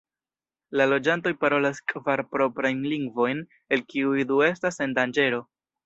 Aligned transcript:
La 0.79 0.87
loĝantoj 0.93 1.33
parolas 1.45 1.83
kvar 1.93 2.25
proprajn 2.33 2.83
lingvojn, 2.95 3.47
el 3.79 3.87
kiuj 3.95 4.27
du 4.33 4.45
estas 4.53 4.85
en 4.89 4.99
danĝero. 5.03 5.49